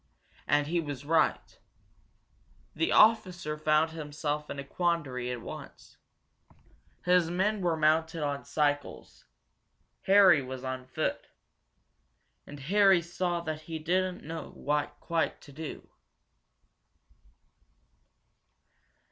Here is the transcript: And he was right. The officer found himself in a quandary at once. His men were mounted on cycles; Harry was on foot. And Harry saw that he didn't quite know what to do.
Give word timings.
And 0.47 0.65
he 0.65 0.79
was 0.79 1.05
right. 1.05 1.59
The 2.73 2.91
officer 2.91 3.55
found 3.55 3.91
himself 3.91 4.49
in 4.49 4.57
a 4.57 4.63
quandary 4.63 5.29
at 5.29 5.41
once. 5.41 5.97
His 7.05 7.29
men 7.29 7.61
were 7.61 7.77
mounted 7.77 8.23
on 8.23 8.43
cycles; 8.43 9.25
Harry 10.07 10.41
was 10.41 10.63
on 10.63 10.87
foot. 10.87 11.27
And 12.47 12.61
Harry 12.61 13.03
saw 13.03 13.41
that 13.41 13.61
he 13.69 13.77
didn't 13.77 14.21
quite 14.21 14.23
know 14.23 14.91
what 14.97 15.39
to 15.41 15.51
do. 15.51 15.87